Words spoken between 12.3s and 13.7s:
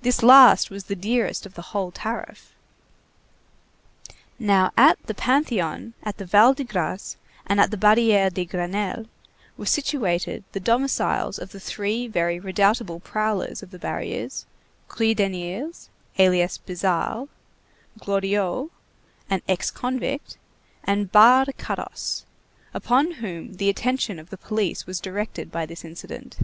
redoubtable prowlers